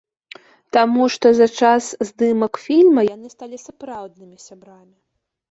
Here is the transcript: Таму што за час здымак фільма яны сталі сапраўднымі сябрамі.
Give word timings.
Таму 0.77 1.03
што 1.15 1.27
за 1.39 1.47
час 1.59 1.83
здымак 2.09 2.59
фільма 2.65 3.01
яны 3.15 3.27
сталі 3.35 3.57
сапраўднымі 3.67 4.37
сябрамі. 4.49 4.93